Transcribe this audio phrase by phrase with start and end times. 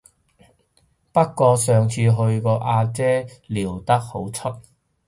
[1.11, 4.51] 不過上次去個阿姐撩得好出